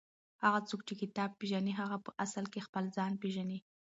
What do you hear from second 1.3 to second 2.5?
پېژني هغه په اصل